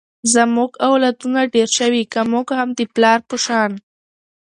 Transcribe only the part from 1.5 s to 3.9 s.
ډېر شوي، که مونږ هم د پلار په شان